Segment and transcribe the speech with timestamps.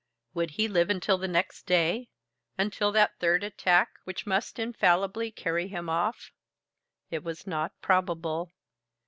[0.33, 2.09] Would he live until the next day,
[2.57, 6.31] until that third attack which must infallibly carry him off?
[7.11, 8.51] It was not probable.